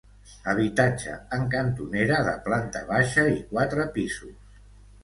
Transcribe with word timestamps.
Habitatge 0.53 1.17
en 1.37 1.45
cantonera, 1.51 2.25
de 2.31 2.35
planta 2.49 2.85
baixa 2.91 3.31
i 3.37 3.39
quatre 3.55 3.89
pisos. 4.01 4.57